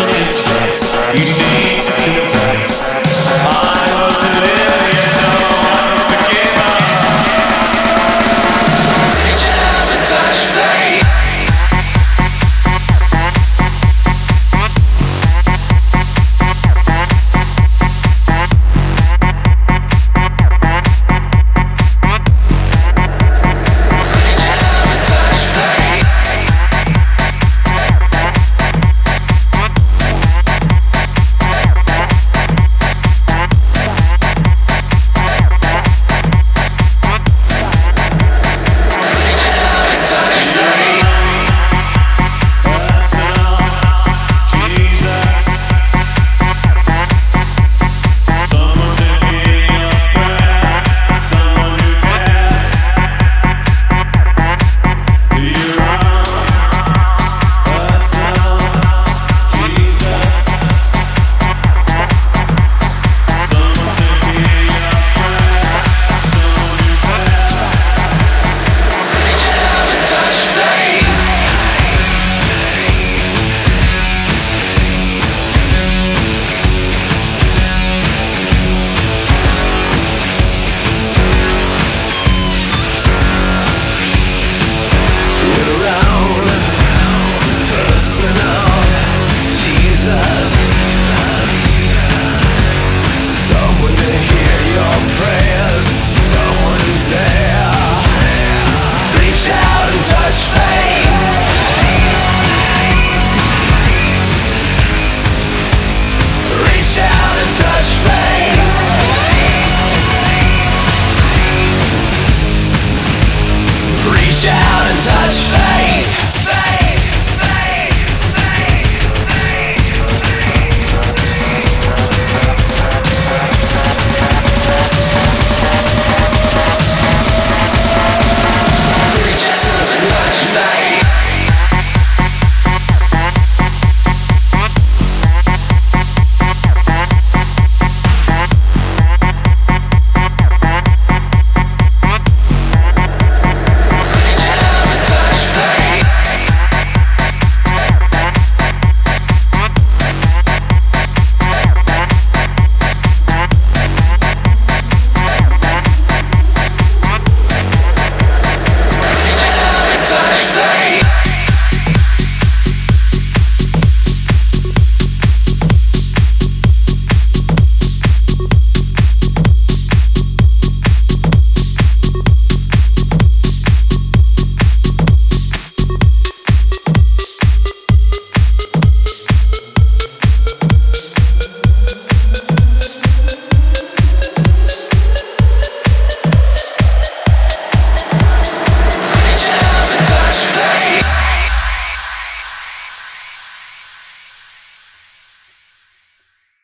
[0.00, 1.69] you need